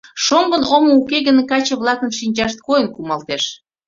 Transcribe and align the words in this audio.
Шоҥгын 0.23 0.63
омо 0.75 0.89
уке 0.99 1.17
гын, 1.27 1.37
каче-влакын 1.49 2.11
шинчашт 2.19 2.57
койын 2.67 2.87
кумалтеш. 2.95 3.43